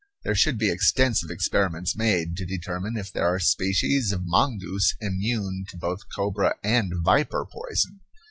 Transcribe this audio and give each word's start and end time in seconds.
There 0.23 0.33
should 0.33 0.57
be 0.57 0.71
extensive 0.71 1.29
experiments 1.29 1.95
made 1.95 2.35
to 2.37 2.43
determine 2.47 2.97
if 2.97 3.13
there 3.13 3.27
are 3.27 3.37
species 3.37 4.11
of 4.11 4.23
mongoose 4.25 4.95
immune 4.99 5.65
to 5.69 5.77
both 5.77 5.99
cobra 6.15 6.55
and 6.63 6.91
viper 7.05 7.45
poison. 7.45 7.99